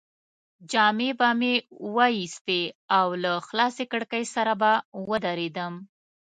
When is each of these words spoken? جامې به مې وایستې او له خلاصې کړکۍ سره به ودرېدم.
جامې 0.71 1.09
به 1.19 1.29
مې 1.39 1.53
وایستې 1.95 2.61
او 2.97 3.07
له 3.23 3.31
خلاصې 3.47 3.85
کړکۍ 3.91 4.23
سره 4.35 4.53
به 4.61 4.71
ودرېدم. 5.09 5.73